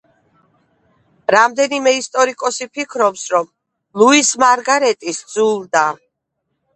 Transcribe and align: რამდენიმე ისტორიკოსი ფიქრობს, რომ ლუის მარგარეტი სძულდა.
რამდენიმე 1.33 1.91
ისტორიკოსი 1.97 2.67
ფიქრობს, 2.77 3.25
რომ 3.33 3.45
ლუის 4.03 4.31
მარგარეტი 4.45 5.15
სძულდა. 5.19 5.85